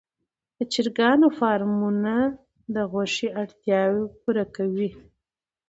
د 0.57 0.59
چرګانو 0.73 1.27
فارمونه 1.39 2.13
د 2.73 2.75
غوښې 2.91 3.27
اړتیا 3.41 3.81
پوره 4.21 4.45
کوي. 4.55 4.89